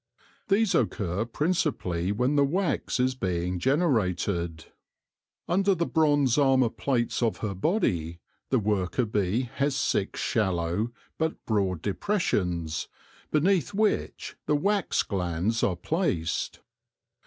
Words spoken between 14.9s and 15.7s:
glands